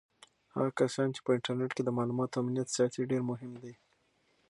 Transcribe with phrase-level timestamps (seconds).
[0.53, 3.73] هغه کسان چې په انټرنیټ کې د معلوماتو امنیت ساتي ډېر مهم دي.